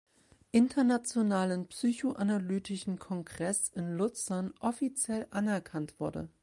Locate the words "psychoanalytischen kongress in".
1.67-3.95